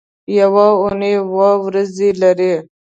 [0.39, 2.53] یوه اونۍ اووه ورځې لري